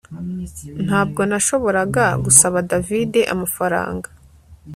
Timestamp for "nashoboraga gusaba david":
1.29-3.13